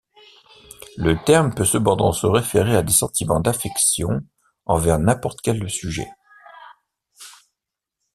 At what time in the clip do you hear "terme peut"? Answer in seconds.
1.25-1.63